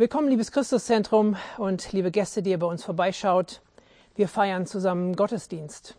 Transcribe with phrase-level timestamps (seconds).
[0.00, 3.60] Willkommen, liebes Christuszentrum und liebe Gäste, die ihr bei uns vorbeischaut.
[4.14, 5.94] Wir feiern zusammen Gottesdienst.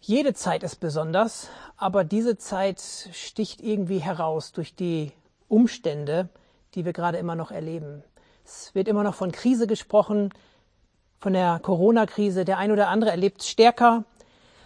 [0.00, 2.80] Jede Zeit ist besonders, aber diese Zeit
[3.12, 5.12] sticht irgendwie heraus durch die
[5.46, 6.30] Umstände,
[6.74, 8.02] die wir gerade immer noch erleben.
[8.44, 10.34] Es wird immer noch von Krise gesprochen,
[11.20, 12.44] von der Corona-Krise.
[12.44, 14.02] Der ein oder andere erlebt stärker,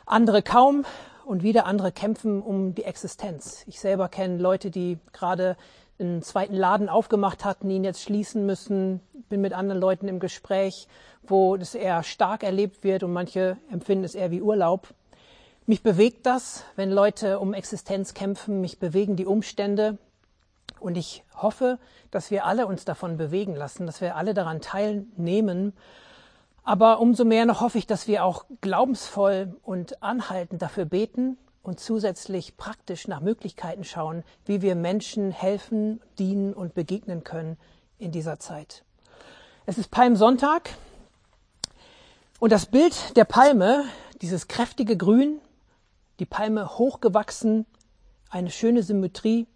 [0.07, 0.87] andere kaum
[1.27, 3.65] und wieder andere kämpfen um die Existenz.
[3.67, 5.59] Ich selber kenne Leute, die gerade
[5.99, 9.01] einen zweiten Laden aufgemacht hatten, ihn jetzt schließen müssen.
[9.29, 10.89] Bin mit anderen Leuten im Gespräch,
[11.23, 14.89] wo das eher stark erlebt wird und manche empfinden es eher wie Urlaub.
[15.67, 18.61] Mich bewegt das, wenn Leute um Existenz kämpfen.
[18.61, 19.97] Mich bewegen die Umstände.
[20.79, 21.79] Und ich hoffe,
[22.11, 25.73] dass wir alle uns davon bewegen lassen, dass wir alle daran teilnehmen.
[26.65, 31.81] Aber umso mehr noch hoffe ich, dass wir auch glaubensvoll und anhaltend dafür beten, und
[31.81, 37.57] zusätzlich praktisch nach Möglichkeiten schauen, wie wir Menschen helfen, dienen und begegnen können
[37.99, 38.85] in dieser Zeit.
[39.67, 40.71] Es ist Palmsonntag
[42.39, 43.85] und das Bild der Palme,
[44.21, 45.41] dieses kräftige Grün,
[46.21, 47.65] die Palme hochgewachsen,
[48.29, 49.47] eine schöne Symmetrie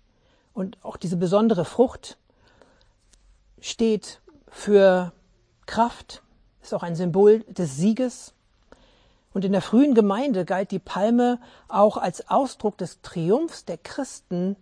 [0.55, 2.17] und auch diese besondere Frucht
[3.61, 5.13] steht für
[5.67, 6.23] Kraft,
[6.63, 8.33] ist auch ein Symbol des Sieges
[9.33, 14.57] und in der frühen Gemeinde galt die Palme auch als Ausdruck des Triumphs der Christen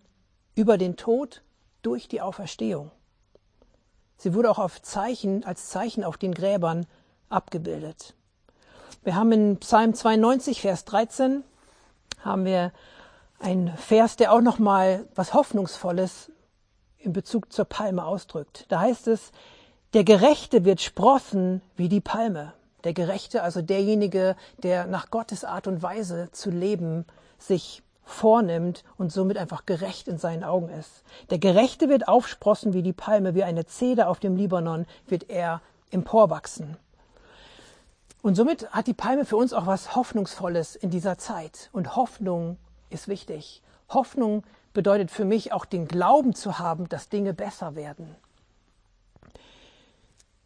[0.55, 1.43] über den Tod
[1.83, 2.91] durch die Auferstehung.
[4.17, 6.87] Sie wurde auch auf Zeichen, als Zeichen auf den Gräbern
[7.29, 8.15] abgebildet.
[9.05, 11.45] Wir haben in Psalm 92, Vers 13,
[12.25, 12.73] haben wir
[13.39, 16.33] einen Vers, der auch nochmal was Hoffnungsvolles
[16.99, 18.65] in Bezug zur Palme ausdrückt.
[18.69, 19.31] Da heißt es,
[19.93, 22.53] der Gerechte wird sprossen wie die Palme.
[22.87, 27.05] Der Gerechte, also derjenige, der nach Gottes Art und Weise zu leben
[27.37, 31.03] sich vornimmt und somit einfach gerecht in seinen Augen ist.
[31.31, 35.63] Der Gerechte wird aufsprossen wie die Palme, wie eine Zeder auf dem Libanon wird er
[35.91, 36.77] emporwachsen.
[38.23, 41.71] Und somit hat die Palme für uns auch was Hoffnungsvolles in dieser Zeit.
[41.73, 42.57] Und Hoffnung
[42.89, 43.63] ist wichtig.
[43.89, 44.45] Hoffnung
[44.75, 48.15] bedeutet für mich auch den Glauben zu haben, dass Dinge besser werden.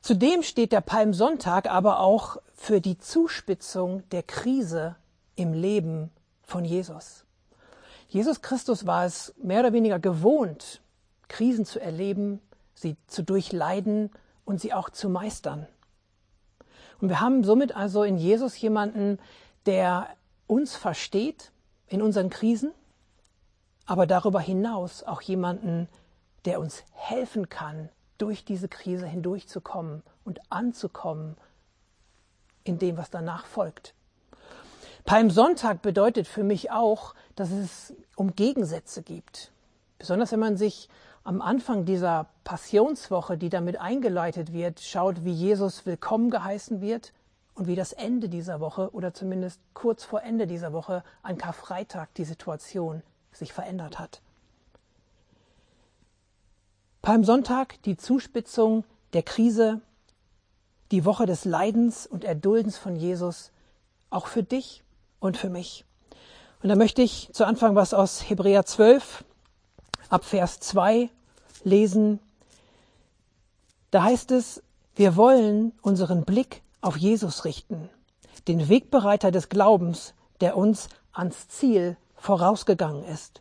[0.01, 4.97] Zudem steht der Palmsonntag aber auch für die Zuspitzung der Krise
[5.37, 6.11] im Leben
[6.43, 7.25] von Jesus.
[8.09, 10.81] Jesus Christus war es mehr oder weniger gewohnt,
[11.29, 12.41] Krisen zu erleben,
[12.75, 14.11] sie zu durchleiden
[14.45, 15.67] und sie auch zu meistern.
[17.01, 19.19] Und wir haben somit also in Jesus jemanden,
[19.67, 20.09] der
[20.47, 21.53] uns versteht
[21.87, 22.73] in unseren Krisen,
[23.87, 25.89] aber darüber hinaus auch jemanden,
[26.47, 31.37] der uns helfen kann, durch diese Krise hindurchzukommen und anzukommen
[32.65, 33.95] in dem, was danach folgt.
[35.05, 39.51] Palmsonntag bedeutet für mich auch, dass es um Gegensätze gibt.
[39.99, 40.89] Besonders wenn man sich
[41.25, 47.13] am Anfang dieser Passionswoche, die damit eingeleitet wird, schaut, wie Jesus willkommen geheißen wird
[47.55, 52.15] und wie das Ende dieser Woche oder zumindest kurz vor Ende dieser Woche an Karfreitag
[52.15, 54.23] die Situation sich verändert hat.
[57.03, 58.85] Palmsonntag die Zuspitzung
[59.15, 59.81] der Krise,
[60.91, 63.53] die Woche des Leidens und Erduldens von Jesus,
[64.11, 64.85] auch für dich
[65.19, 65.87] und für mich.
[66.63, 69.25] Und da möchte ich zu Anfang was aus Hebräer 12
[70.11, 71.09] ab Vers 2
[71.65, 72.21] lesen.
[73.91, 74.63] Da heißt es,
[74.95, 77.89] wir wollen unseren Blick auf Jesus richten,
[78.47, 80.13] den Wegbereiter des Glaubens,
[80.43, 83.41] der uns ans Ziel vorausgegangen ist.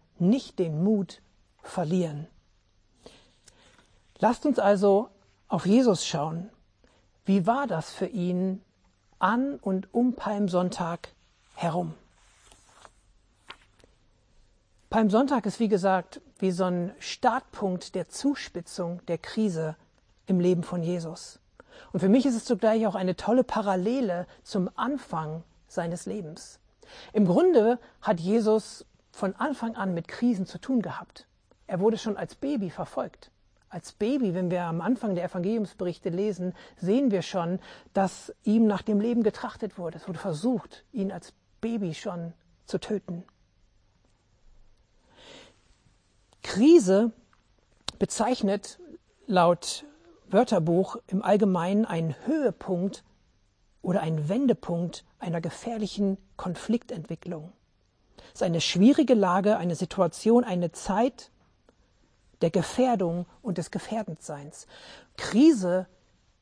[0.21, 1.21] nicht den Mut
[1.61, 2.27] verlieren.
[4.19, 5.09] Lasst uns also
[5.47, 6.49] auf Jesus schauen.
[7.25, 8.61] Wie war das für ihn
[9.19, 11.09] an und um Palmsonntag
[11.55, 11.93] herum?
[14.89, 19.75] Palmsonntag ist wie gesagt wie so ein Startpunkt der Zuspitzung der Krise
[20.25, 21.39] im Leben von Jesus.
[21.93, 26.59] Und für mich ist es zugleich auch eine tolle Parallele zum Anfang seines Lebens.
[27.13, 31.27] Im Grunde hat Jesus von Anfang an mit Krisen zu tun gehabt.
[31.67, 33.31] Er wurde schon als Baby verfolgt.
[33.69, 37.59] Als Baby, wenn wir am Anfang der Evangeliumsberichte lesen, sehen wir schon,
[37.93, 39.97] dass ihm nach dem Leben getrachtet wurde.
[39.97, 42.33] Es wurde versucht, ihn als Baby schon
[42.65, 43.23] zu töten.
[46.43, 47.13] Krise
[47.97, 48.79] bezeichnet
[49.27, 49.85] laut
[50.27, 53.03] Wörterbuch im Allgemeinen ein Höhepunkt
[53.81, 57.53] oder ein Wendepunkt einer gefährlichen Konfliktentwicklung.
[58.29, 61.31] Es ist eine schwierige Lage, eine Situation, eine Zeit
[62.41, 64.67] der Gefährdung und des Gefährdendseins.
[65.17, 65.87] Krise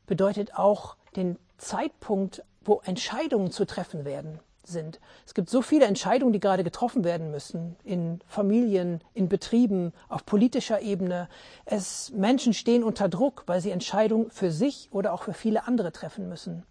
[0.08, 5.00] bedeutet auch den Zeitpunkt, wo Entscheidungen zu treffen werden sind.
[5.26, 10.26] Es gibt so viele Entscheidungen, die gerade getroffen werden müssen in Familien, in Betrieben, auf
[10.26, 11.28] politischer Ebene.
[11.66, 15.92] Es Menschen stehen unter Druck, weil sie Entscheidungen für sich oder auch für viele andere
[15.92, 16.64] treffen müssen.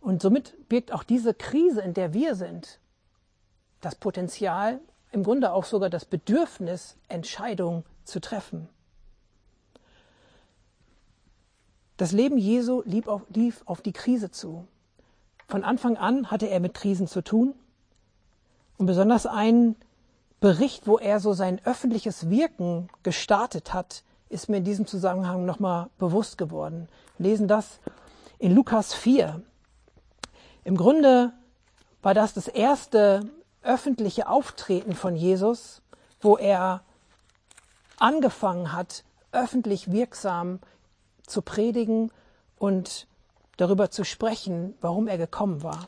[0.00, 2.80] Und somit birgt auch diese Krise, in der wir sind,
[3.82, 4.80] das Potenzial,
[5.10, 8.68] im Grunde auch sogar das Bedürfnis, Entscheidungen zu treffen.
[11.98, 14.66] Das Leben Jesu lief auf, lief auf die Krise zu.
[15.46, 17.54] Von Anfang an hatte er mit Krisen zu tun.
[18.78, 19.76] Und besonders ein
[20.40, 25.90] Bericht, wo er so sein öffentliches Wirken gestartet hat, ist mir in diesem Zusammenhang nochmal
[25.98, 26.88] bewusst geworden.
[27.18, 27.80] Wir lesen das
[28.38, 29.42] in Lukas 4.
[30.64, 31.32] Im Grunde
[32.00, 33.30] war das das erste
[33.62, 35.82] öffentliche Auftreten von Jesus,
[36.20, 36.82] wo er
[37.98, 40.60] angefangen hat, öffentlich wirksam
[41.26, 42.10] zu predigen
[42.58, 43.06] und
[43.56, 45.86] darüber zu sprechen, warum er gekommen war.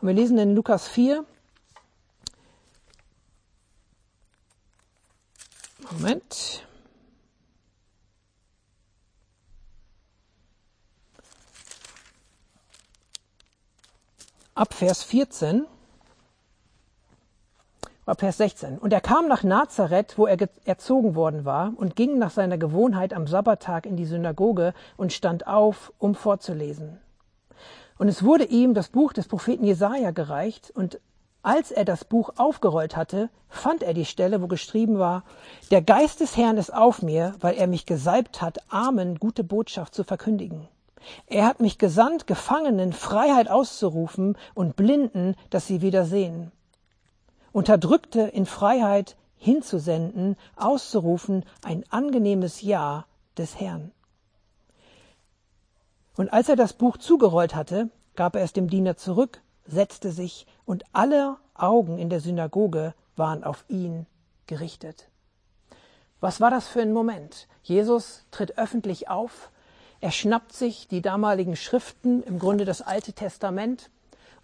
[0.00, 1.24] Und wir lesen in Lukas 4.
[5.90, 6.66] Moment.
[14.54, 15.66] Ab Vers 14
[18.16, 18.78] Vers 16.
[18.78, 23.12] Und er kam nach Nazareth, wo er erzogen worden war, und ging nach seiner Gewohnheit
[23.12, 26.98] am Sabbattag in die Synagoge und stand auf, um vorzulesen.
[27.98, 31.00] Und es wurde ihm das Buch des Propheten Jesaja gereicht, und
[31.42, 35.24] als er das Buch aufgerollt hatte, fand er die Stelle, wo geschrieben war,
[35.70, 39.94] der Geist des Herrn ist auf mir, weil er mich gesalbt hat, Armen gute Botschaft
[39.94, 40.68] zu verkündigen.
[41.26, 46.52] Er hat mich gesandt, Gefangenen Freiheit auszurufen und Blinden, dass sie wieder sehen
[47.58, 53.04] Unterdrückte in Freiheit hinzusenden, auszurufen, ein angenehmes Ja
[53.36, 53.90] des Herrn.
[56.16, 60.46] Und als er das Buch zugerollt hatte, gab er es dem Diener zurück, setzte sich,
[60.66, 64.06] und alle Augen in der Synagoge waren auf ihn
[64.46, 65.08] gerichtet.
[66.20, 67.48] Was war das für ein Moment?
[67.64, 69.50] Jesus tritt öffentlich auf,
[70.00, 73.90] er schnappt sich die damaligen Schriften, im Grunde das Alte Testament,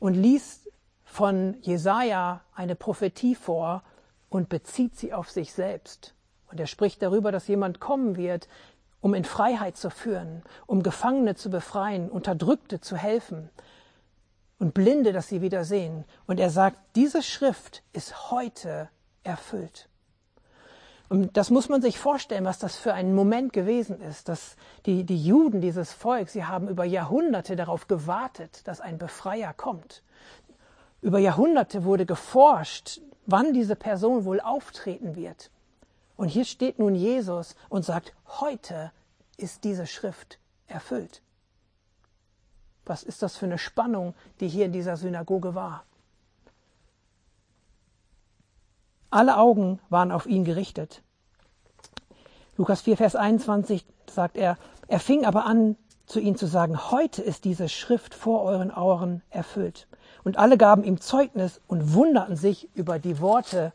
[0.00, 0.63] und liest
[1.14, 3.84] von Jesaja eine Prophetie vor
[4.30, 6.12] und bezieht sie auf sich selbst.
[6.50, 8.48] Und er spricht darüber, dass jemand kommen wird,
[9.00, 13.48] um in Freiheit zu führen, um Gefangene zu befreien, Unterdrückte zu helfen
[14.58, 16.04] und Blinde, dass sie wieder sehen.
[16.26, 18.88] Und er sagt, diese Schrift ist heute
[19.22, 19.88] erfüllt.
[21.08, 25.04] Und das muss man sich vorstellen, was das für ein Moment gewesen ist, dass die,
[25.04, 30.02] die Juden, dieses Volk, sie haben über Jahrhunderte darauf gewartet, dass ein Befreier kommt.
[31.04, 35.50] Über Jahrhunderte wurde geforscht, wann diese Person wohl auftreten wird.
[36.16, 38.90] Und hier steht nun Jesus und sagt, heute
[39.36, 41.20] ist diese Schrift erfüllt.
[42.86, 45.84] Was ist das für eine Spannung, die hier in dieser Synagoge war?
[49.10, 51.02] Alle Augen waren auf ihn gerichtet.
[52.56, 54.56] Lukas 4, Vers 21 sagt er,
[54.88, 59.20] er fing aber an, zu ihnen zu sagen, heute ist diese Schrift vor euren Augen
[59.28, 59.86] erfüllt.
[60.24, 63.72] Und alle gaben ihm Zeugnis und wunderten sich über die Worte,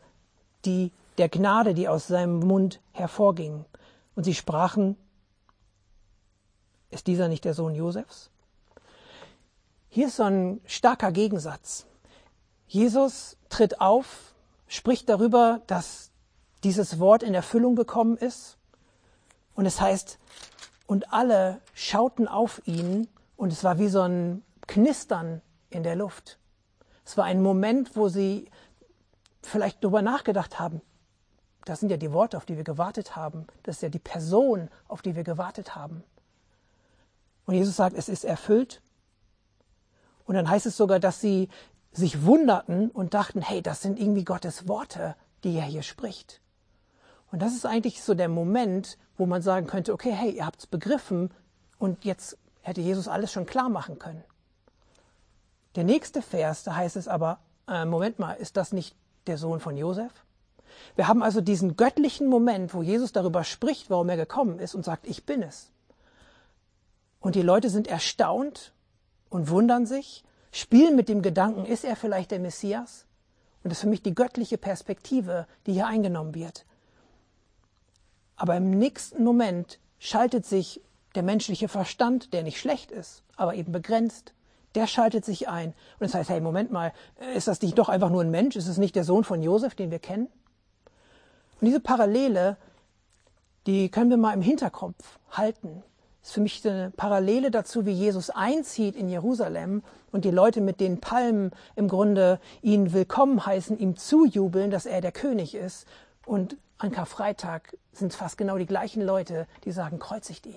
[0.64, 3.64] die der Gnade, die aus seinem Mund hervorgingen.
[4.16, 4.96] Und sie sprachen,
[6.90, 8.30] ist dieser nicht der Sohn Josefs?
[9.88, 11.86] Hier ist so ein starker Gegensatz.
[12.66, 14.34] Jesus tritt auf,
[14.66, 16.10] spricht darüber, dass
[16.64, 18.56] dieses Wort in Erfüllung gekommen ist.
[19.54, 20.18] Und es heißt,
[20.86, 26.39] und alle schauten auf ihn und es war wie so ein Knistern in der Luft.
[27.10, 28.48] Es war ein Moment, wo sie
[29.42, 30.80] vielleicht darüber nachgedacht haben.
[31.64, 33.48] Das sind ja die Worte, auf die wir gewartet haben.
[33.64, 36.04] Das ist ja die Person, auf die wir gewartet haben.
[37.46, 38.80] Und Jesus sagt, es ist erfüllt.
[40.24, 41.48] Und dann heißt es sogar, dass sie
[41.90, 46.40] sich wunderten und dachten, hey, das sind irgendwie Gottes Worte, die er hier spricht.
[47.32, 50.60] Und das ist eigentlich so der Moment, wo man sagen könnte, okay, hey, ihr habt
[50.60, 51.34] es begriffen
[51.76, 54.22] und jetzt hätte Jesus alles schon klar machen können.
[55.76, 58.96] Der nächste Vers, da heißt es aber, äh, Moment mal, ist das nicht
[59.26, 60.12] der Sohn von Josef?
[60.96, 64.84] Wir haben also diesen göttlichen Moment, wo Jesus darüber spricht, warum er gekommen ist und
[64.84, 65.70] sagt, ich bin es.
[67.20, 68.72] Und die Leute sind erstaunt
[69.28, 73.06] und wundern sich, spielen mit dem Gedanken, ist er vielleicht der Messias?
[73.62, 76.64] Und das ist für mich die göttliche Perspektive, die hier eingenommen wird.
[78.36, 80.80] Aber im nächsten Moment schaltet sich
[81.16, 84.32] Der menschliche Verstand, der nicht schlecht ist, aber eben begrenzt,
[84.74, 85.68] der schaltet sich ein.
[85.68, 86.92] Und das heißt, hey, Moment mal,
[87.34, 88.56] ist das nicht doch einfach nur ein Mensch?
[88.56, 90.28] Ist es nicht der Sohn von Josef, den wir kennen?
[91.60, 92.56] Und diese Parallele,
[93.66, 95.82] die können wir mal im Hinterkopf halten.
[96.20, 100.60] Das ist für mich eine Parallele dazu, wie Jesus einzieht in Jerusalem und die Leute
[100.60, 105.86] mit den Palmen im Grunde ihn willkommen heißen, ihm zujubeln, dass er der König ist.
[106.26, 110.56] Und an Karfreitag sind es fast genau die gleichen Leute, die sagen, kreuzigt ihn.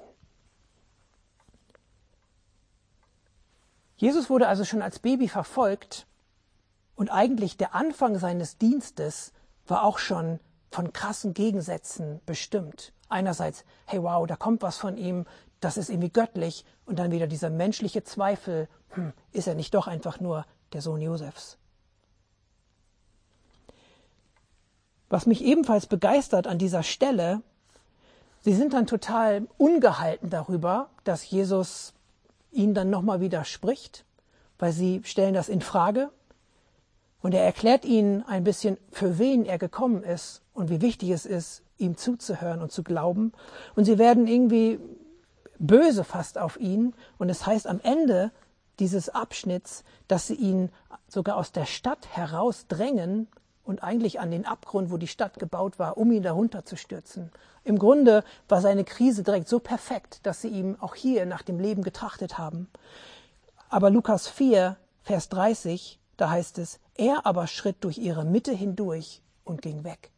[3.95, 6.07] Jesus wurde also schon als Baby verfolgt
[6.95, 9.33] und eigentlich der Anfang seines Dienstes
[9.67, 10.39] war auch schon
[10.71, 12.93] von krassen Gegensätzen bestimmt.
[13.09, 15.25] Einerseits, hey wow, da kommt was von ihm,
[15.59, 19.87] das ist irgendwie göttlich und dann wieder dieser menschliche Zweifel, hm, ist er nicht doch
[19.87, 21.57] einfach nur der Sohn Josefs?
[25.09, 27.43] Was mich ebenfalls begeistert an dieser Stelle,
[28.41, 31.93] sie sind dann total ungehalten darüber, dass Jesus
[32.53, 34.05] ihnen dann nochmal widerspricht,
[34.59, 36.09] weil sie stellen das in Frage.
[37.21, 41.25] Und er erklärt ihnen ein bisschen, für wen er gekommen ist und wie wichtig es
[41.25, 43.31] ist, ihm zuzuhören und zu glauben.
[43.75, 44.79] Und sie werden irgendwie
[45.59, 46.93] böse fast auf ihn.
[47.17, 48.31] Und es heißt am Ende
[48.79, 50.69] dieses Abschnitts, dass sie ihn
[51.07, 53.27] sogar aus der Stadt herausdrängen
[53.63, 57.31] und eigentlich an den Abgrund, wo die Stadt gebaut war, um ihn darunter zu stürzen.
[57.63, 61.59] Im Grunde war seine Krise direkt so perfekt, dass sie ihm auch hier nach dem
[61.59, 62.69] Leben getrachtet haben.
[63.69, 69.21] Aber Lukas 4, Vers 30, da heißt es, er aber schritt durch ihre Mitte hindurch
[69.45, 70.11] und ging weg.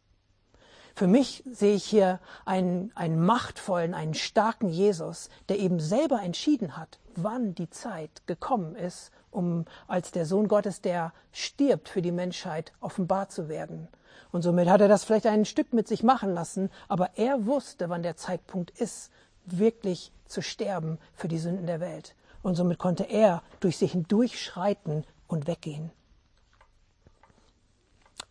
[0.94, 6.76] Für mich sehe ich hier einen, einen machtvollen, einen starken Jesus, der eben selber entschieden
[6.76, 12.10] hat, wann die Zeit gekommen ist, um als der Sohn Gottes, der stirbt für die
[12.10, 13.88] Menschheit, offenbar zu werden.
[14.32, 17.90] Und somit hat er das vielleicht ein Stück mit sich machen lassen, aber er wusste,
[17.90, 19.12] wann der Zeitpunkt ist,
[19.44, 22.16] wirklich zu sterben für die Sünden der Welt.
[22.42, 25.90] Und somit konnte er durch sich hindurchschreiten und weggehen.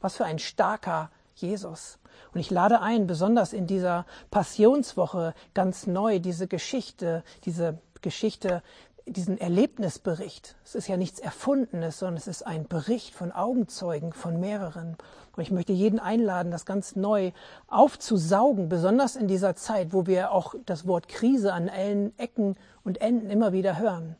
[0.01, 1.99] Was für ein starker Jesus.
[2.33, 8.63] Und ich lade ein, besonders in dieser Passionswoche ganz neu diese Geschichte, diese Geschichte,
[9.05, 10.55] diesen Erlebnisbericht.
[10.63, 14.97] Es ist ja nichts Erfundenes, sondern es ist ein Bericht von Augenzeugen, von mehreren.
[15.35, 17.31] Und ich möchte jeden einladen, das ganz neu
[17.67, 22.99] aufzusaugen, besonders in dieser Zeit, wo wir auch das Wort Krise an allen Ecken und
[22.99, 24.15] Enden immer wieder hören.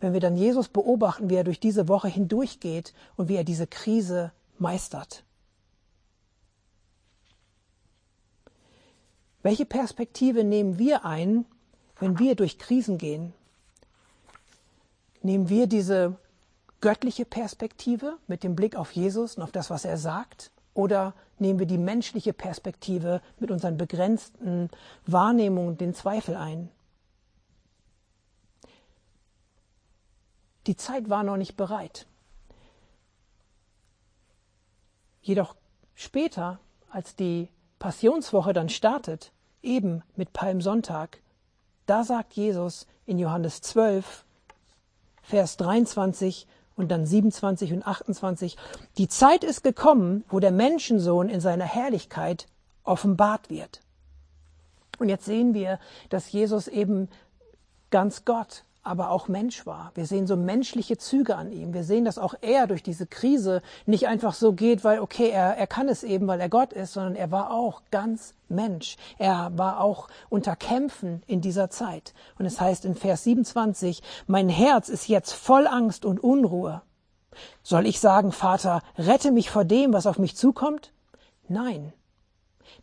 [0.00, 3.68] Wenn wir dann Jesus beobachten, wie er durch diese Woche hindurchgeht und wie er diese
[3.68, 5.22] Krise meistert.
[9.42, 11.44] Welche Perspektive nehmen wir ein,
[11.98, 13.32] wenn wir durch Krisen gehen?
[15.22, 16.16] Nehmen wir diese
[16.80, 20.50] göttliche Perspektive mit dem Blick auf Jesus und auf das, was er sagt?
[20.74, 24.68] Oder nehmen wir die menschliche Perspektive mit unseren begrenzten
[25.06, 26.70] Wahrnehmungen den Zweifel ein?
[30.66, 32.06] Die Zeit war noch nicht bereit.
[35.20, 35.56] Jedoch
[35.94, 37.48] später, als die
[37.78, 41.20] Passionswoche dann startet, eben mit Palmsonntag,
[41.86, 44.24] da sagt Jesus in Johannes 12,
[45.32, 46.46] Vers 23
[46.76, 48.58] und dann 27 und 28,
[48.98, 52.46] die Zeit ist gekommen, wo der Menschensohn in seiner Herrlichkeit
[52.84, 53.80] offenbart wird.
[54.98, 55.78] Und jetzt sehen wir,
[56.10, 57.08] dass Jesus eben
[57.88, 59.92] ganz Gott aber auch Mensch war.
[59.94, 61.72] Wir sehen so menschliche Züge an ihm.
[61.72, 65.56] Wir sehen, dass auch er durch diese Krise nicht einfach so geht, weil, okay, er,
[65.56, 68.96] er kann es eben, weil er Gott ist, sondern er war auch ganz Mensch.
[69.18, 72.12] Er war auch unter Kämpfen in dieser Zeit.
[72.38, 76.82] Und es heißt in Vers 27, mein Herz ist jetzt voll Angst und Unruhe.
[77.62, 80.92] Soll ich sagen, Vater, rette mich vor dem, was auf mich zukommt?
[81.48, 81.92] Nein.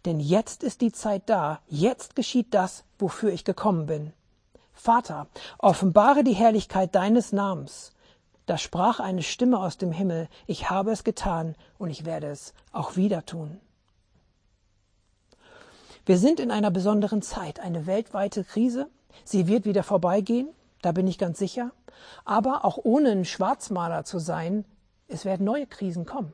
[0.05, 4.13] Denn jetzt ist die Zeit da, jetzt geschieht das, wofür ich gekommen bin.
[4.79, 7.91] Vater, offenbare die Herrlichkeit deines Namens.
[8.45, 12.53] Da sprach eine Stimme aus dem Himmel, ich habe es getan und ich werde es
[12.71, 13.59] auch wieder tun.
[16.05, 18.89] Wir sind in einer besonderen Zeit, eine weltweite Krise.
[19.25, 20.47] Sie wird wieder vorbeigehen,
[20.81, 21.73] da bin ich ganz sicher.
[22.23, 24.63] Aber auch ohne ein Schwarzmaler zu sein,
[25.09, 26.31] es werden neue Krisen kommen.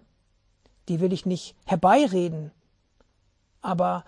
[0.87, 2.51] Die will ich nicht herbeireden.
[3.63, 4.05] Aber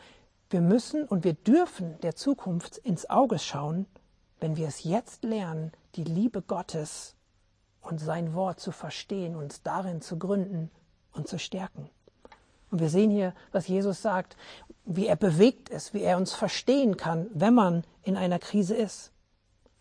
[0.51, 3.88] wir müssen und wir dürfen der Zukunft ins Auge schauen
[4.39, 7.15] wenn wir es jetzt lernen, die Liebe Gottes
[7.82, 10.70] und sein Wort zu verstehen, uns darin zu gründen
[11.13, 11.89] und zu stärken.
[12.70, 14.36] Und wir sehen hier, was Jesus sagt,
[14.86, 19.12] wie er bewegt ist, wie er uns verstehen kann, wenn man in einer Krise ist.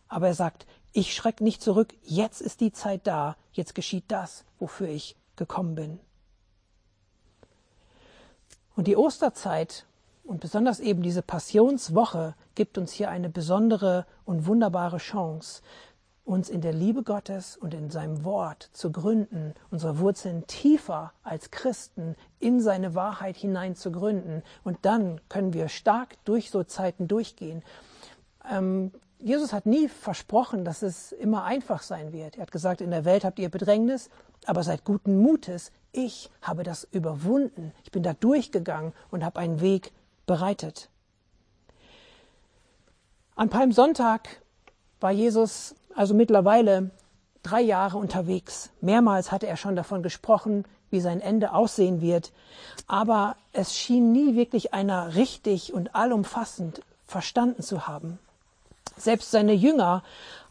[0.09, 4.45] Aber er sagt, ich schreck nicht zurück, jetzt ist die Zeit da, jetzt geschieht das,
[4.59, 6.01] wofür ich gekommen bin.
[8.77, 9.85] Und die Osterzeit
[10.25, 15.63] und besonders eben diese Passionswoche, gibt uns hier eine besondere und wunderbare Chance,
[16.25, 21.53] uns in der Liebe Gottes und in seinem Wort zu gründen, unsere Wurzeln tiefer als
[21.53, 24.43] Christen in seine Wahrheit hinein zu gründen.
[24.65, 27.63] Und dann können wir stark durch so Zeiten durchgehen.
[28.51, 32.37] Ähm, Jesus hat nie versprochen, dass es immer einfach sein wird.
[32.37, 34.11] Er hat gesagt, in der Welt habt ihr Bedrängnis,
[34.47, 35.71] aber seid guten Mutes.
[35.93, 37.73] Ich habe das überwunden.
[37.85, 39.93] Ich bin da durchgegangen und habe einen Weg
[40.27, 40.91] bereitet.
[43.39, 44.41] An Palmsonntag
[44.99, 46.91] war Jesus also mittlerweile
[47.43, 48.71] drei Jahre unterwegs.
[48.81, 52.33] Mehrmals hatte er schon davon gesprochen, wie sein Ende aussehen wird.
[52.87, 58.19] Aber es schien nie wirklich einer richtig und allumfassend verstanden zu haben.
[58.97, 60.03] Selbst seine Jünger,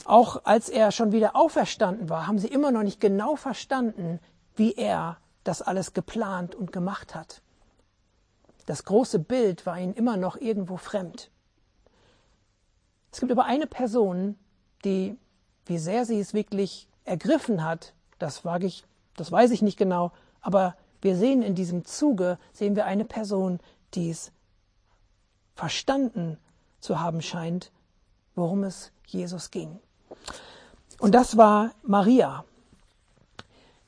[0.05, 4.19] auch als er schon wieder auferstanden war, haben sie immer noch nicht genau verstanden,
[4.55, 7.41] wie er das alles geplant und gemacht hat.
[8.67, 11.31] Das große Bild war ihnen immer noch irgendwo fremd.
[13.15, 14.37] Es gibt aber eine Person,
[14.83, 15.15] die,
[15.65, 18.83] wie sehr sie es wirklich ergriffen hat, das wage ich,
[19.15, 23.61] das weiß ich nicht genau, aber wir sehen in diesem Zuge, sehen wir eine Person,
[23.93, 24.33] die es
[25.55, 26.37] verstanden
[26.81, 27.71] zu haben scheint,
[28.35, 29.79] worum es Jesus ging.
[30.99, 32.43] Und das war Maria.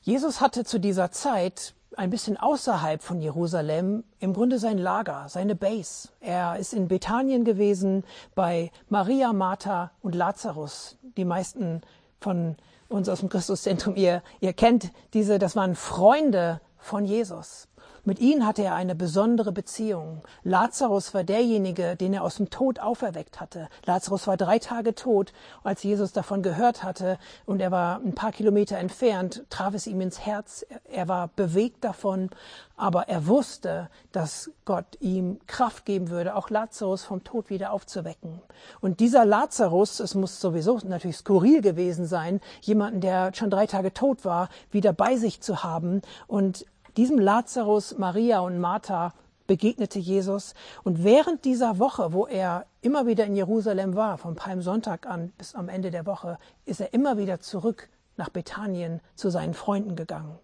[0.00, 5.56] Jesus hatte zu dieser Zeit ein bisschen außerhalb von Jerusalem im Grunde sein Lager, seine
[5.56, 6.10] Base.
[6.20, 8.04] Er ist in Bethanien gewesen
[8.36, 10.96] bei Maria, Martha und Lazarus.
[11.16, 11.82] Die meisten
[12.20, 12.56] von
[12.88, 17.66] uns aus dem Christuszentrum, ihr, ihr kennt diese, das waren Freunde von Jesus.
[18.08, 20.22] Mit ihnen hatte er eine besondere Beziehung.
[20.42, 23.68] Lazarus war derjenige, den er aus dem Tod auferweckt hatte.
[23.84, 25.34] Lazarus war drei Tage tot.
[25.62, 30.00] Als Jesus davon gehört hatte und er war ein paar Kilometer entfernt, traf es ihm
[30.00, 30.64] ins Herz.
[30.90, 32.30] Er war bewegt davon,
[32.78, 38.40] aber er wusste, dass Gott ihm Kraft geben würde, auch Lazarus vom Tod wieder aufzuwecken.
[38.80, 43.92] Und dieser Lazarus, es muss sowieso natürlich skurril gewesen sein, jemanden, der schon drei Tage
[43.92, 46.64] tot war, wieder bei sich zu haben und
[46.98, 49.14] diesem Lazarus, Maria und Martha
[49.46, 50.54] begegnete Jesus.
[50.82, 55.54] Und während dieser Woche, wo er immer wieder in Jerusalem war, vom Palmsonntag an bis
[55.54, 60.40] am Ende der Woche, ist er immer wieder zurück nach Bethanien zu seinen Freunden gegangen.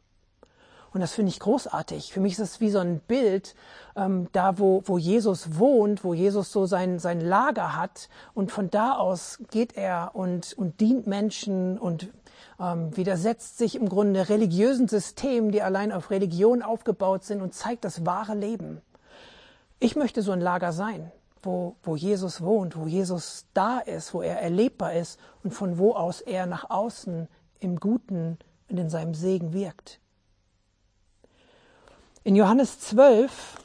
[0.92, 2.12] Und das finde ich großartig.
[2.12, 3.56] Für mich ist es wie so ein Bild,
[3.96, 8.08] ähm, da wo, wo Jesus wohnt, wo Jesus so sein, sein Lager hat.
[8.32, 12.10] Und von da aus geht er und, und dient Menschen und
[12.61, 17.85] ähm, widersetzt sich im Grunde religiösen Systemen, die allein auf Religion aufgebaut sind und zeigt
[17.85, 18.80] das wahre Leben.
[19.80, 24.22] Ich möchte so ein Lager sein, wo, wo Jesus wohnt, wo Jesus da ist, wo
[24.22, 27.28] er erlebbar ist und von wo aus er nach außen
[27.61, 30.00] im Guten und in seinem Segen wirkt.
[32.22, 33.59] In Johannes 12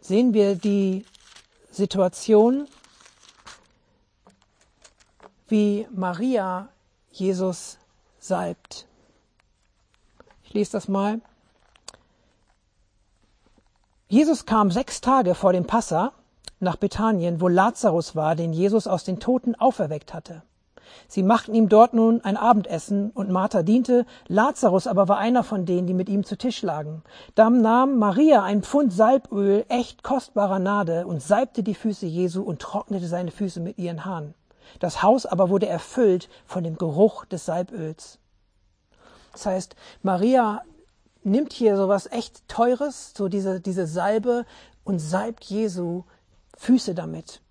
[0.00, 1.04] sehen wir die
[1.70, 2.66] Situation,
[5.48, 6.68] wie Maria
[7.10, 7.78] Jesus
[8.18, 8.86] salbt.
[10.44, 11.20] Ich lese das mal.
[14.08, 16.12] Jesus kam sechs Tage vor dem Passa
[16.60, 20.42] nach Bethanien, wo Lazarus war, den Jesus aus den Toten auferweckt hatte.
[21.08, 25.66] Sie machten ihm dort nun ein Abendessen, und Martha diente, Lazarus aber war einer von
[25.66, 27.02] denen, die mit ihm zu Tisch lagen.
[27.34, 32.60] Dann nahm Maria ein Pfund Salböl, echt kostbarer Nade, und salbte die Füße Jesu und
[32.60, 34.34] trocknete seine Füße mit ihren Haaren.
[34.78, 38.18] Das Haus aber wurde erfüllt von dem Geruch des Salböls.
[39.32, 40.62] Das heißt, Maria
[41.24, 44.46] nimmt hier so was echt Teures, so diese, diese Salbe,
[44.84, 46.04] und salbt Jesu
[46.56, 47.42] Füße damit.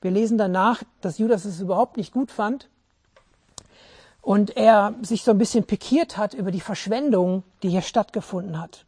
[0.00, 2.68] Wir lesen danach, dass Judas es überhaupt nicht gut fand
[4.20, 8.84] und er sich so ein bisschen pikiert hat über die Verschwendung, die hier stattgefunden hat.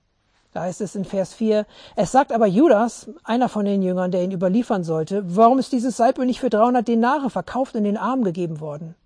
[0.52, 4.24] Da heißt es in Vers 4, es sagt aber Judas, einer von den Jüngern, der
[4.24, 8.24] ihn überliefern sollte, warum ist dieses Salböl nicht für 300 Denare verkauft und den Armen
[8.24, 8.96] gegeben worden?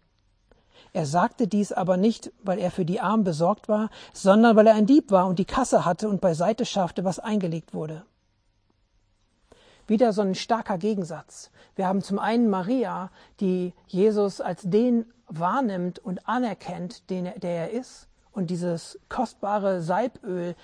[0.94, 4.74] Er sagte dies aber nicht, weil er für die Armen besorgt war, sondern weil er
[4.74, 8.04] ein Dieb war und die Kasse hatte und beiseite schaffte, was eingelegt wurde.
[9.86, 11.50] Wieder so ein starker Gegensatz.
[11.74, 17.50] Wir haben zum einen Maria, die Jesus als den wahrnimmt und anerkennt, den er, der
[17.50, 20.54] er ist, und dieses kostbare Salböl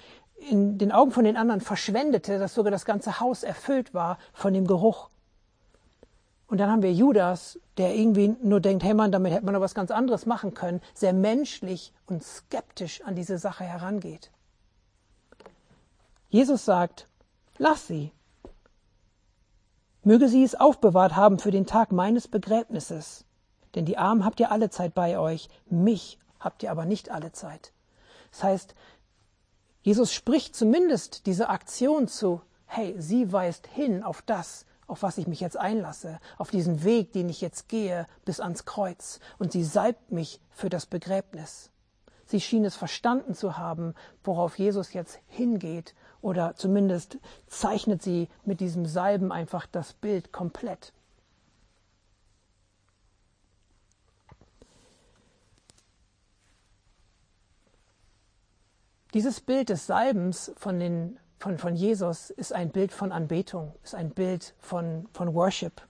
[0.49, 4.53] in den Augen von den anderen verschwendete, dass sogar das ganze Haus erfüllt war von
[4.55, 5.11] dem Geruch.
[6.47, 9.61] Und dann haben wir Judas, der irgendwie nur denkt, hey Mann, damit hätte man noch
[9.61, 14.33] was ganz anderes machen können, sehr menschlich und skeptisch an diese Sache herangeht.
[16.29, 17.07] Jesus sagt,
[17.59, 18.13] lass sie.
[20.03, 23.25] Möge sie es aufbewahrt haben für den Tag meines Begräbnisses.
[23.75, 27.31] Denn die Armen habt ihr alle Zeit bei euch, mich habt ihr aber nicht alle
[27.33, 27.73] Zeit.
[28.33, 28.75] Das heißt,
[29.83, 35.27] Jesus spricht zumindest diese Aktion zu hey, sie weist hin auf das, auf was ich
[35.27, 39.19] mich jetzt einlasse, auf diesen Weg, den ich jetzt gehe, bis ans Kreuz.
[39.39, 41.71] Und sie salbt mich für das Begräbnis.
[42.27, 48.61] Sie schien es verstanden zu haben, worauf Jesus jetzt hingeht, oder zumindest zeichnet sie mit
[48.61, 50.93] diesem Salben einfach das Bild komplett.
[59.15, 63.95] Dieses Bild des Salbens von den von, von Jesus ist ein Bild von Anbetung, ist
[63.95, 65.81] ein Bild von, von Worship.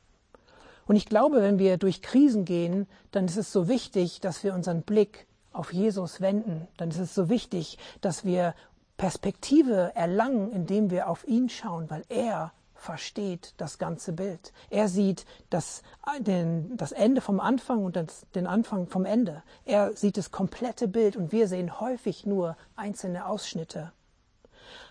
[0.87, 4.55] Und ich glaube, wenn wir durch Krisen gehen, dann ist es so wichtig, dass wir
[4.55, 6.69] unseren Blick auf Jesus wenden.
[6.77, 8.55] Dann ist es so wichtig, dass wir
[8.97, 14.53] Perspektive erlangen, indem wir auf ihn schauen, weil er versteht das ganze Bild.
[14.71, 15.83] Er sieht das,
[16.19, 19.43] den, das Ende vom Anfang und das, den Anfang vom Ende.
[19.67, 23.93] Er sieht das komplette Bild und wir sehen häufig nur einzelne Ausschnitte.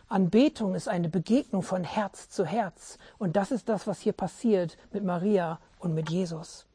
[0.08, 3.00] Anbetung ist eine Begegnung von Herz zu Herz.
[3.18, 6.69] Und das ist das, was hier passiert mit Maria und mit Jesus.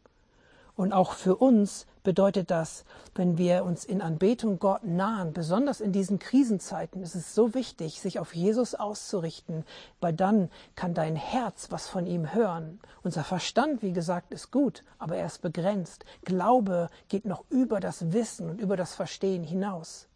[0.77, 2.85] Und auch für uns bedeutet das,
[3.15, 8.01] wenn wir uns in Anbetung Gott nahen, besonders in diesen Krisenzeiten, ist es so wichtig,
[8.01, 9.65] sich auf Jesus auszurichten,
[10.01, 12.81] weil dann kann dein Herz was von ihm hören.
[13.03, 16.05] Unser Verstand, wie gesagt, ist gut, aber er ist begrenzt.
[16.25, 20.09] Glaube geht noch über das Wissen und über das Verstehen hinaus.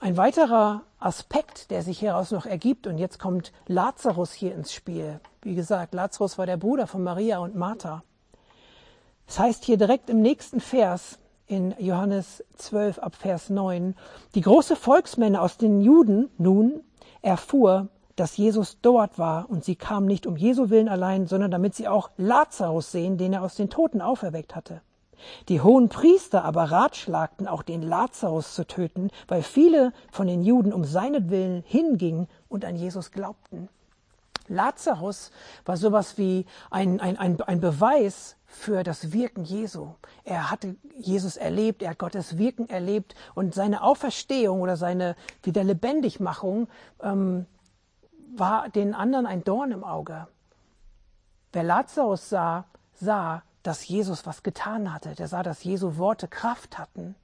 [0.00, 5.18] Ein weiterer Aspekt, der sich hieraus noch ergibt, und jetzt kommt Lazarus hier ins Spiel.
[5.42, 8.04] Wie gesagt, Lazarus war der Bruder von Maria und Martha.
[9.26, 13.96] Es das heißt hier direkt im nächsten Vers in Johannes 12 ab Vers 9,
[14.36, 16.80] die große Volksmenge aus den Juden nun
[17.20, 21.74] erfuhr, dass Jesus dort war, und sie kamen nicht um Jesu willen allein, sondern damit
[21.74, 24.80] sie auch Lazarus sehen, den er aus den Toten auferweckt hatte.
[25.48, 30.72] Die hohen Priester aber ratschlagten auch den Lazarus zu töten, weil viele von den Juden
[30.72, 33.68] um seinetwillen hingingen und an Jesus glaubten.
[34.48, 35.30] Lazarus
[35.64, 39.90] war sowas wie ein, ein, ein, ein Beweis für das Wirken Jesu.
[40.24, 46.68] Er hatte Jesus erlebt, er hat Gottes Wirken erlebt und seine Auferstehung oder seine Wiederlebendigmachung
[47.02, 47.46] ähm,
[48.36, 50.26] war den anderen ein Dorn im Auge.
[51.52, 55.14] Wer Lazarus sah, sah, dass Jesus was getan hatte.
[55.14, 57.14] Der sah, dass Jesu Worte Kraft hatten.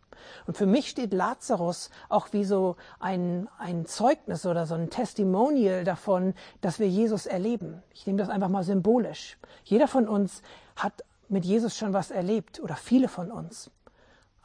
[0.46, 5.84] Und für mich steht Lazarus auch wie so ein, ein Zeugnis oder so ein Testimonial
[5.84, 7.82] davon, dass wir Jesus erleben.
[7.94, 9.38] Ich nehme das einfach mal symbolisch.
[9.64, 10.42] Jeder von uns
[10.76, 13.70] hat mit Jesus schon was erlebt oder viele von uns.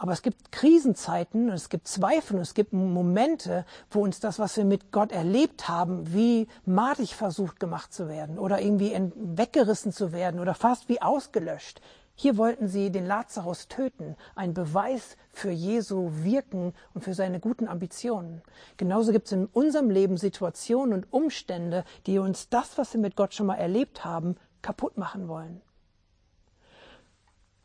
[0.02, 4.40] Aber es gibt Krisenzeiten und es gibt Zweifel und es gibt Momente, wo uns das,
[4.40, 9.92] was wir mit Gott erlebt haben, wie madig versucht gemacht zu werden oder irgendwie weggerissen
[9.92, 11.82] zu werden oder fast wie ausgelöscht.
[12.16, 17.68] Hier wollten sie den Lazarus töten, ein Beweis für Jesu Wirken und für seine guten
[17.68, 18.42] Ambitionen.
[18.78, 23.18] Genauso gibt es in unserem Leben Situationen und Umstände, die uns das, was wir mit
[23.18, 25.62] Gott schon mal erlebt haben, kaputt machen wollen.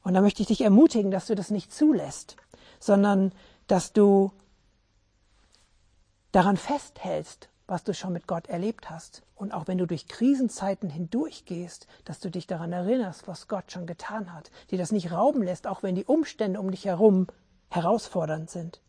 [0.05, 2.37] Und da möchte ich dich ermutigen, dass du das nicht zulässt,
[2.79, 3.33] sondern
[3.67, 4.33] dass du
[6.31, 9.23] daran festhältst, was du schon mit Gott erlebt hast.
[9.35, 13.87] Und auch wenn du durch Krisenzeiten hindurchgehst, dass du dich daran erinnerst, was Gott schon
[13.87, 17.27] getan hat, dir das nicht rauben lässt, auch wenn die Umstände um dich herum
[17.71, 18.83] herausfordernd sind.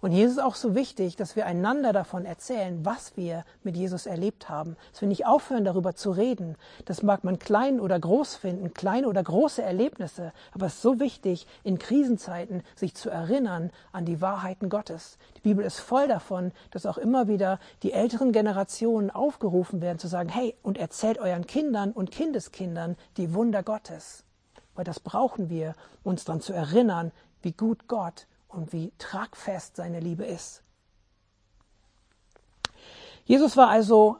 [0.00, 3.76] Und hier ist es auch so wichtig, dass wir einander davon erzählen, was wir mit
[3.76, 4.76] Jesus erlebt haben.
[4.92, 6.56] Dass wir nicht aufhören, darüber zu reden.
[6.84, 10.32] Das mag man klein oder groß finden, kleine oder große Erlebnisse.
[10.52, 15.18] Aber es ist so wichtig, in Krisenzeiten sich zu erinnern an die Wahrheiten Gottes.
[15.36, 20.06] Die Bibel ist voll davon, dass auch immer wieder die älteren Generationen aufgerufen werden, zu
[20.06, 24.22] sagen, hey, und erzählt euren Kindern und Kindeskindern die Wunder Gottes.
[24.76, 27.10] Weil das brauchen wir, uns daran zu erinnern,
[27.42, 30.62] wie gut Gott und wie tragfest seine Liebe ist.
[33.24, 34.16] Jesus war also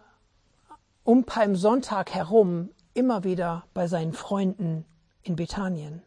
[1.03, 4.85] um Palmsonntag herum immer wieder bei seinen Freunden
[5.23, 6.03] in Bethanien.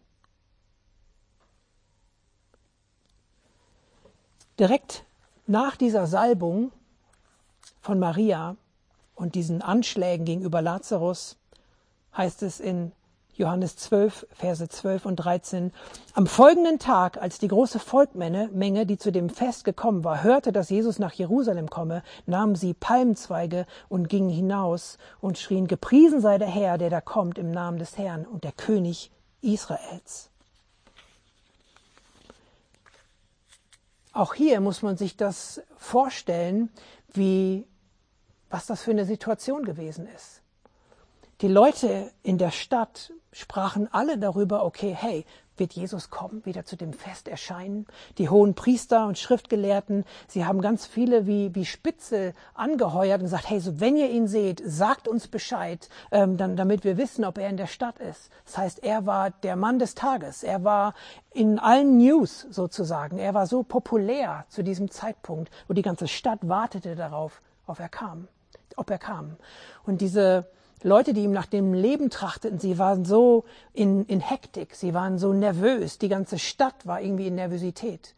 [4.59, 5.05] Direkt
[5.47, 6.71] nach dieser Salbung
[7.81, 8.55] von Maria
[9.15, 11.37] und diesen Anschlägen gegenüber Lazarus
[12.15, 12.91] heißt es in
[13.35, 15.71] Johannes 12, Verse 12 und 13.
[16.13, 20.69] Am folgenden Tag, als die große Volkmenge, die zu dem Fest gekommen war, hörte, dass
[20.69, 26.49] Jesus nach Jerusalem komme, nahmen sie Palmzweige und gingen hinaus und schrien, gepriesen sei der
[26.49, 30.29] Herr, der da kommt im Namen des Herrn und der König Israels.
[34.13, 36.69] Auch hier muss man sich das vorstellen,
[37.13, 37.65] wie,
[38.49, 40.41] was das für eine Situation gewesen ist.
[41.39, 45.25] Die Leute in der Stadt sprachen alle darüber, okay, hey,
[45.57, 47.85] wird Jesus kommen, wieder zu dem Fest erscheinen?
[48.17, 53.49] Die hohen Priester und Schriftgelehrten, sie haben ganz viele wie, wie Spitzel angeheuert und gesagt,
[53.49, 57.37] hey, so wenn ihr ihn seht, sagt uns Bescheid, ähm, dann, damit wir wissen, ob
[57.37, 58.31] er in der Stadt ist.
[58.45, 60.43] Das heißt, er war der Mann des Tages.
[60.43, 60.95] Er war
[61.31, 63.19] in allen News sozusagen.
[63.19, 67.89] Er war so populär zu diesem Zeitpunkt, wo die ganze Stadt wartete darauf, ob er
[67.89, 68.27] kam,
[68.77, 69.37] ob er kam.
[69.85, 70.47] Und diese,
[70.83, 75.19] Leute, die ihm nach dem Leben trachteten, sie waren so in, in Hektik, sie waren
[75.19, 78.15] so nervös, die ganze Stadt war irgendwie in Nervosität.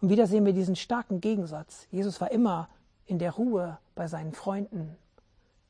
[0.00, 1.86] Und wieder sehen wir diesen starken Gegensatz.
[1.90, 2.68] Jesus war immer
[3.04, 4.96] in der Ruhe bei seinen Freunden.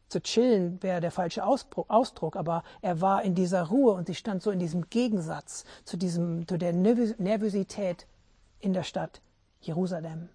[0.09, 4.43] Zu chillen wäre der falsche Ausdruck, aber er war in dieser Ruhe und sie stand
[4.43, 8.07] so in diesem Gegensatz zu, diesem, zu der Nervosität
[8.61, 9.21] in der Stadt
[9.61, 10.29] Jerusalem.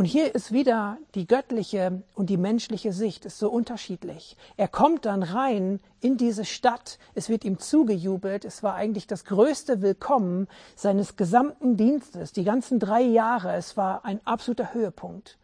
[0.00, 4.34] Und hier ist wieder die göttliche und die menschliche Sicht ist so unterschiedlich.
[4.56, 9.26] Er kommt dann rein in diese Stadt, es wird ihm zugejubelt, es war eigentlich das
[9.26, 15.36] größte Willkommen seines gesamten Dienstes, die ganzen drei Jahre, es war ein absoluter Höhepunkt.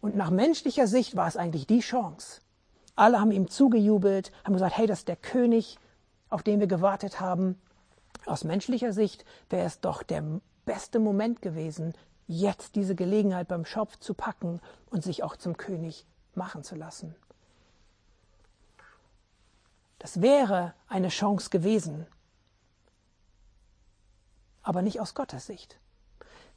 [0.00, 2.42] Und nach menschlicher Sicht war es eigentlich die Chance.
[2.94, 5.78] Alle haben ihm zugejubelt, haben gesagt, hey, das ist der König,
[6.28, 7.58] auf den wir gewartet haben.
[8.24, 10.22] Aus menschlicher Sicht wäre es doch der
[10.64, 11.94] beste Moment gewesen,
[12.26, 14.60] jetzt diese Gelegenheit beim Schopf zu packen
[14.90, 17.14] und sich auch zum König machen zu lassen.
[19.98, 22.06] Das wäre eine Chance gewesen,
[24.62, 25.78] aber nicht aus Gottes Sicht.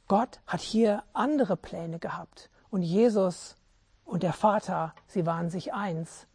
[0.08, 3.56] Gott hat hier andere Pläne gehabt und Jesus
[4.04, 6.26] und der Vater, sie waren sich eins,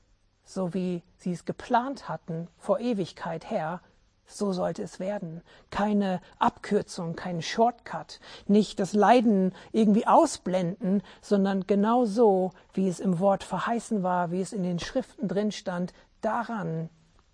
[0.45, 3.81] so wie sie es geplant hatten vor Ewigkeit her,
[4.27, 5.41] so sollte es werden.
[5.69, 13.19] Keine Abkürzung, kein Shortcut, nicht das Leiden irgendwie ausblenden, sondern genau so, wie es im
[13.19, 16.89] Wort verheißen war, wie es in den Schriften drin stand, daran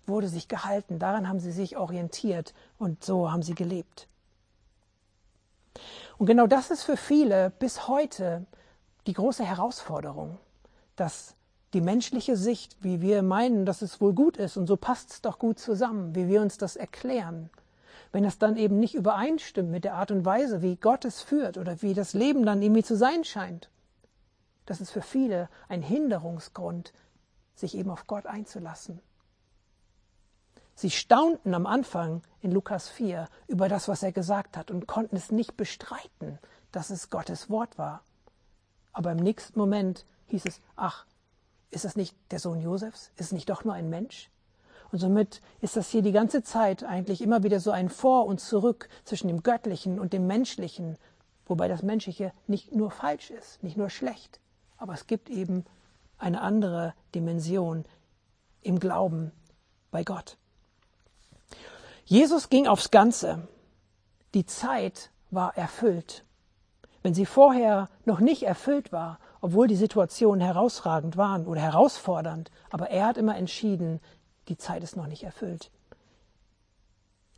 [0.06, 4.08] wurde sich gehalten, daran haben sie sich orientiert und so haben sie gelebt.
[6.18, 8.46] Und genau das ist für viele bis heute
[9.06, 10.38] die große Herausforderung,
[10.96, 11.34] dass
[11.72, 15.22] die menschliche Sicht, wie wir meinen, dass es wohl gut ist und so passt es
[15.22, 17.50] doch gut zusammen, wie wir uns das erklären.
[18.12, 21.56] Wenn das dann eben nicht übereinstimmt mit der Art und Weise, wie Gott es führt
[21.56, 23.70] oder wie das Leben dann irgendwie zu sein scheint,
[24.66, 26.92] das ist für viele ein Hinderungsgrund,
[27.54, 29.00] sich eben auf Gott einzulassen.
[30.74, 35.16] Sie staunten am Anfang in Lukas 4 über das, was er gesagt hat und konnten
[35.16, 36.38] es nicht bestreiten,
[36.70, 38.02] dass es Gottes Wort war.
[38.92, 41.06] Aber im nächsten Moment hieß es, ach,
[41.72, 43.10] ist das nicht der Sohn Josefs?
[43.16, 44.30] Ist es nicht doch nur ein Mensch?
[44.92, 48.40] Und somit ist das hier die ganze Zeit eigentlich immer wieder so ein Vor und
[48.40, 50.98] Zurück zwischen dem Göttlichen und dem Menschlichen,
[51.46, 54.38] wobei das Menschliche nicht nur falsch ist, nicht nur schlecht,
[54.76, 55.64] aber es gibt eben
[56.18, 57.86] eine andere Dimension
[58.60, 59.32] im Glauben
[59.90, 60.36] bei Gott.
[62.04, 63.48] Jesus ging aufs Ganze.
[64.34, 66.24] Die Zeit war erfüllt.
[67.02, 72.90] Wenn sie vorher noch nicht erfüllt war, obwohl die Situationen herausragend waren oder herausfordernd, aber
[72.90, 74.00] er hat immer entschieden,
[74.48, 75.70] die Zeit ist noch nicht erfüllt.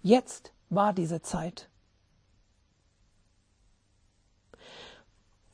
[0.02, 1.70] Jetzt war diese Zeit.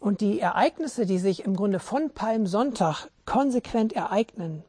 [0.01, 4.65] Und die Ereignisse, die sich im Grunde von Palmsonntag konsequent ereignen,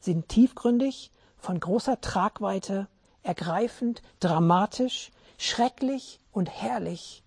[0.00, 2.88] sind tiefgründig, von großer Tragweite,
[3.22, 7.22] ergreifend, dramatisch, schrecklich und herrlich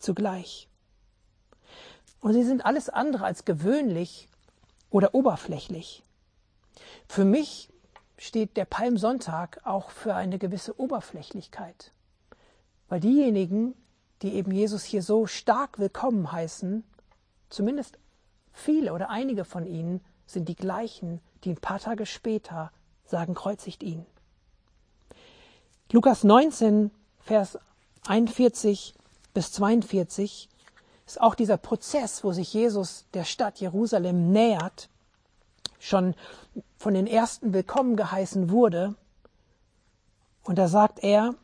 [0.00, 0.68] zugleich.
[2.24, 4.30] Und sie sind alles andere als gewöhnlich
[4.88, 6.02] oder oberflächlich.
[7.06, 7.68] Für mich
[8.16, 11.92] steht der Palmsonntag auch für eine gewisse Oberflächlichkeit.
[12.88, 13.74] Weil diejenigen,
[14.22, 16.82] die eben Jesus hier so stark willkommen heißen,
[17.50, 17.98] zumindest
[18.54, 22.72] viele oder einige von ihnen sind die gleichen, die ein paar Tage später
[23.04, 24.06] sagen, kreuzigt ihn.
[25.92, 27.58] Lukas 19, Vers
[28.06, 28.94] 41
[29.34, 30.48] bis 42
[31.06, 34.88] ist auch dieser Prozess, wo sich Jesus der Stadt Jerusalem nähert,
[35.78, 36.14] schon
[36.78, 38.94] von den ersten willkommen geheißen wurde.
[40.44, 41.34] Und da sagt er,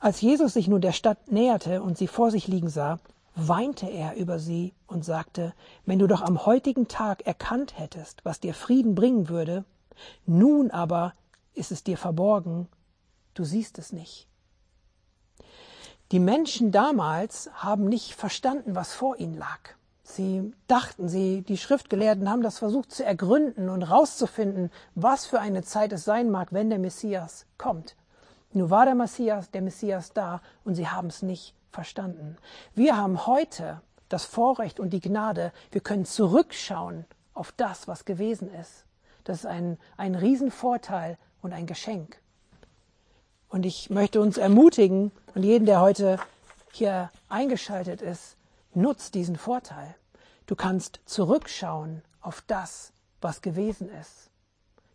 [0.00, 2.98] als Jesus sich nun der Stadt näherte und sie vor sich liegen sah,
[3.34, 5.54] weinte er über sie und sagte,
[5.86, 9.64] wenn du doch am heutigen Tag erkannt hättest, was dir Frieden bringen würde,
[10.26, 11.14] nun aber
[11.54, 12.68] ist es dir verborgen,
[13.34, 14.27] du siehst es nicht.
[16.10, 19.58] Die Menschen damals haben nicht verstanden, was vor ihnen lag.
[20.02, 25.62] Sie dachten, sie, die Schriftgelehrten haben das versucht zu ergründen und rauszufinden, was für eine
[25.62, 27.94] Zeit es sein mag, wenn der Messias kommt.
[28.52, 32.38] Nur war der Messias, der Messias da und sie haben es nicht verstanden.
[32.74, 38.50] Wir haben heute das Vorrecht und die Gnade, wir können zurückschauen auf das, was gewesen
[38.54, 38.86] ist.
[39.24, 42.18] Das ist ein, ein Riesenvorteil und ein Geschenk.
[43.50, 46.18] Und ich möchte uns ermutigen und jeden, der heute
[46.72, 48.36] hier eingeschaltet ist,
[48.74, 49.94] nutzt diesen Vorteil.
[50.46, 54.30] Du kannst zurückschauen auf das, was gewesen ist.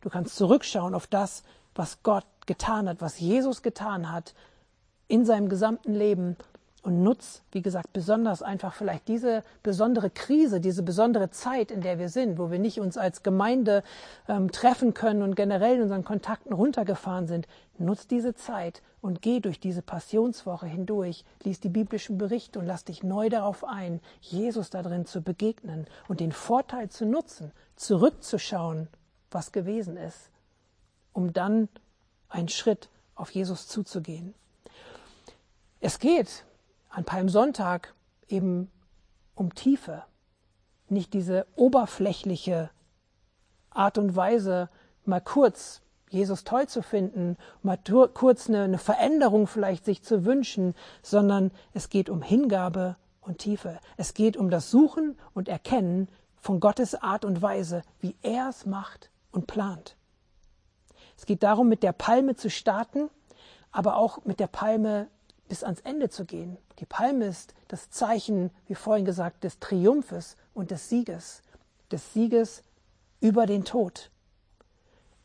[0.01, 1.43] Du kannst zurückschauen auf das,
[1.75, 4.33] was Gott getan hat, was Jesus getan hat
[5.07, 6.37] in seinem gesamten Leben
[6.83, 11.97] und nutz, wie gesagt, besonders einfach vielleicht diese besondere Krise, diese besondere Zeit, in der
[11.97, 13.83] wir sind, wo wir nicht uns als Gemeinde
[14.27, 17.47] ähm, treffen können und generell in unseren Kontakten runtergefahren sind.
[17.77, 22.83] Nutz diese Zeit und geh durch diese Passionswoche hindurch, lies die biblischen Berichte und lass
[22.83, 28.89] dich neu darauf ein, Jesus darin zu begegnen und den Vorteil zu nutzen, zurückzuschauen,
[29.31, 30.29] was gewesen ist,
[31.13, 31.69] um dann
[32.27, 34.33] einen Schritt auf Jesus zuzugehen.
[35.79, 36.43] Es geht
[36.93, 37.93] an Palmsonntag
[38.27, 38.71] eben
[39.35, 40.03] um Tiefe,
[40.89, 42.69] nicht diese oberflächliche
[43.71, 44.69] Art und Weise,
[45.03, 47.79] mal kurz Jesus toll zu finden, mal
[48.13, 53.79] kurz eine, eine Veränderung vielleicht sich zu wünschen, sondern es geht um Hingabe und Tiefe.
[53.97, 56.07] Es geht um das Suchen und Erkennen
[56.39, 59.95] von Gottes Art und Weise, wie er es macht und plant.
[61.17, 63.09] Es geht darum, mit der Palme zu starten,
[63.71, 65.07] aber auch mit der Palme
[65.47, 66.57] bis ans Ende zu gehen.
[66.79, 71.41] Die Palme ist das Zeichen, wie vorhin gesagt, des Triumphes und des Sieges,
[71.91, 72.63] des Sieges
[73.19, 74.09] über den Tod.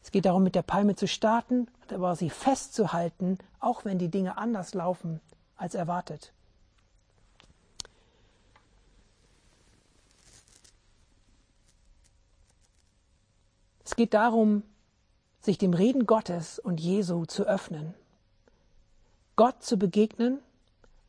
[0.03, 4.39] Es geht darum, mit der Palme zu starten, aber sie festzuhalten, auch wenn die Dinge
[4.39, 5.21] anders laufen
[5.57, 6.33] als erwartet.
[13.85, 14.63] Es geht darum,
[15.41, 17.95] sich dem Reden Gottes und Jesu zu öffnen.
[19.39, 20.41] Gott zu begegnen,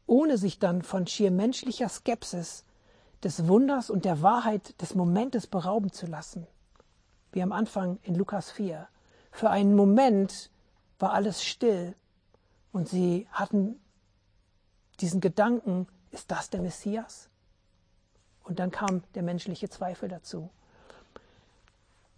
[0.05, 2.63] ohne sich dann von schier menschlicher Skepsis
[3.23, 6.45] des Wunders und der Wahrheit des Momentes berauben zu lassen.
[7.31, 8.87] Wie am Anfang in Lukas 4.
[9.31, 10.51] Für einen Moment
[10.99, 11.95] war alles still
[12.71, 13.81] und sie hatten
[14.99, 17.31] diesen Gedanken, ist das der Messias?
[18.43, 20.51] Und dann kam der menschliche Zweifel dazu.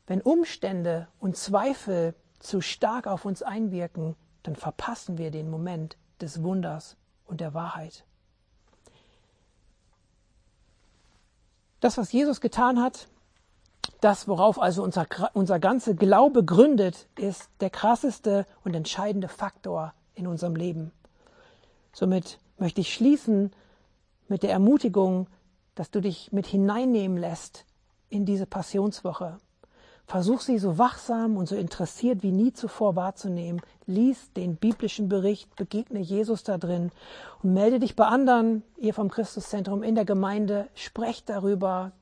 [0.08, 6.44] Wenn Umstände und Zweifel zu stark auf uns einwirken, dann verpassen wir den Moment des
[6.44, 8.06] Wunders und der Wahrheit.
[11.80, 13.08] Das, was Jesus getan hat,
[14.02, 20.28] das, worauf also unser, unser ganzer Glaube gründet, ist der krasseste und entscheidende Faktor in
[20.28, 20.92] unserem Leben.
[21.94, 23.52] Somit möchte ich schließen
[24.28, 25.28] mit der Ermutigung,
[25.76, 27.66] dass du dich mit hineinnehmen lässt
[28.10, 29.40] in diese Passionswoche.
[30.12, 33.62] Versuch sie so wachsam und so interessiert wie nie zuvor wahrzunehmen.
[33.86, 36.92] Lies den biblischen Bericht, begegne Jesus da drin
[37.42, 41.94] und melde dich bei anderen, ihr vom Christuszentrum in der Gemeinde, sprecht darüber,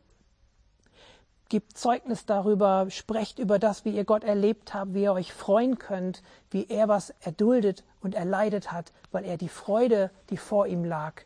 [1.49, 5.77] gebt Zeugnis darüber, sprecht über das, wie ihr Gott erlebt habt, wie ihr euch freuen
[5.77, 10.83] könnt, wie er was erduldet und erleidet hat, weil er die Freude, die vor ihm
[10.83, 11.21] lag,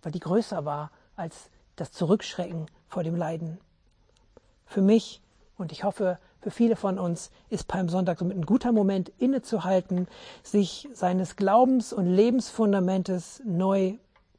[0.00, 3.58] weil die größer war als das Zurückschrecken vor dem Leiden.
[4.64, 5.21] Für mich
[5.62, 10.08] und ich hoffe, für viele von uns ist Palmsonntag somit ein guter Moment, innezuhalten,
[10.42, 13.94] sich seines Glaubens und Lebensfundamentes neu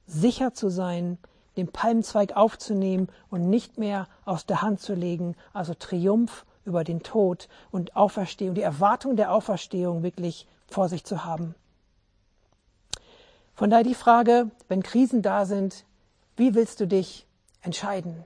[0.05, 1.17] sicher zu sein,
[1.55, 7.03] den Palmzweig aufzunehmen und nicht mehr aus der Hand zu legen, also Triumph über den
[7.03, 11.55] Tod und Auferstehung, die Erwartung der Auferstehung wirklich vor sich zu haben.
[13.55, 15.85] Von daher die Frage, wenn Krisen da sind,
[16.35, 17.25] wie willst du dich
[17.61, 18.25] entscheiden?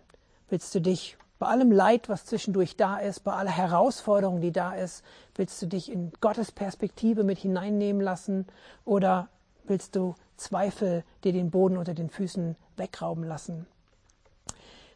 [0.50, 4.74] Willst du dich bei allem Leid, was zwischendurch da ist, bei aller Herausforderung, die da
[4.74, 5.04] ist,
[5.36, 8.48] willst du dich in Gottes Perspektive mit hineinnehmen lassen
[8.86, 9.30] oder
[9.66, 13.66] willst du Zweifel dir den Boden unter den Füßen wegrauben lassen?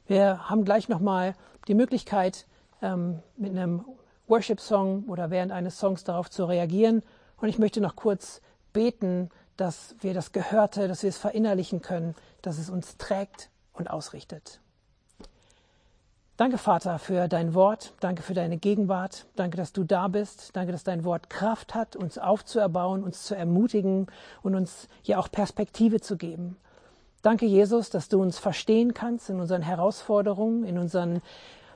[0.08, 1.36] Wir haben gleich nochmal
[1.68, 2.46] die Möglichkeit,
[2.82, 3.86] ähm, mit einem
[4.28, 7.04] Worship-Song oder während eines Songs darauf zu reagieren.
[7.38, 8.42] Und ich möchte noch kurz
[8.74, 13.90] beten, dass wir das Gehörte, dass wir es verinnerlichen können, dass es uns trägt und
[13.90, 14.62] ausrichtet.
[16.42, 17.94] Danke, Vater, für dein Wort.
[18.00, 19.28] Danke für deine Gegenwart.
[19.36, 20.56] Danke, dass du da bist.
[20.56, 24.08] Danke, dass dein Wort Kraft hat, uns aufzuerbauen, uns zu ermutigen
[24.42, 26.58] und uns ja auch Perspektive zu geben.
[27.22, 31.22] Danke, Jesus, dass du uns verstehen kannst in unseren Herausforderungen, in unseren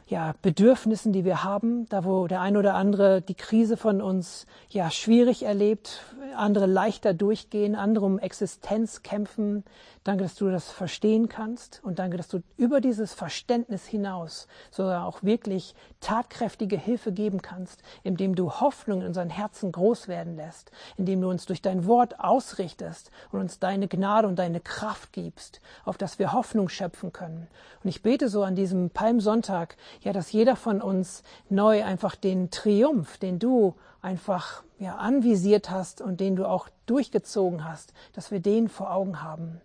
[0.08, 4.46] ja, Bedürfnissen, die wir haben, da wo der ein oder andere die Krise von uns
[4.70, 6.04] ja schwierig erlebt,
[6.36, 9.64] andere leichter durchgehen, andere um Existenz kämpfen.
[10.04, 15.08] Danke, dass du das verstehen kannst und danke, dass du über dieses Verständnis hinaus sogar
[15.08, 20.70] auch wirklich tatkräftige Hilfe geben kannst, indem du Hoffnung in unseren Herzen groß werden lässt,
[20.98, 25.62] indem du uns durch dein Wort ausrichtest und uns deine Gnade und deine Kraft gibst,
[25.84, 27.48] auf dass wir Hoffnung schöpfen können.
[27.84, 32.52] Und ich bete so an diesem Palmsonntag, ja, dass jeder von uns neu einfach den
[32.52, 38.40] Triumph, den du einfach ja, anvisiert hast und den du auch durchgezogen hast, dass wir
[38.40, 39.62] den vor Augen haben.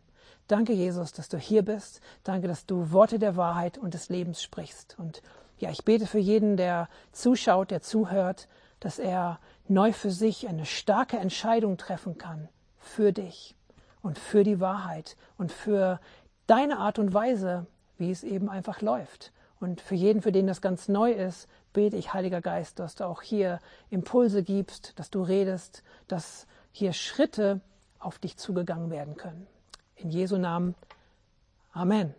[0.48, 2.00] Danke, Jesus, dass du hier bist.
[2.24, 4.96] Danke, dass du Worte der Wahrheit und des Lebens sprichst.
[4.98, 5.22] Und
[5.58, 8.48] ja, ich bete für jeden, der zuschaut, der zuhört,
[8.80, 12.48] dass er neu für sich eine starke Entscheidung treffen kann.
[12.78, 13.54] Für dich
[14.02, 16.00] und für die Wahrheit und für
[16.46, 17.66] deine Art und Weise,
[17.98, 19.32] wie es eben einfach läuft.
[19.60, 23.04] Und für jeden, für den das ganz neu ist, bete ich, Heiliger Geist, dass du
[23.04, 27.60] auch hier Impulse gibst, dass du redest, dass hier Schritte
[27.98, 29.46] auf dich zugegangen werden können.
[29.96, 30.74] In Jesu Namen.
[31.72, 32.14] Amen.